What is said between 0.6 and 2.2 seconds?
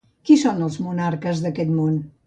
els monarques d'aquest món?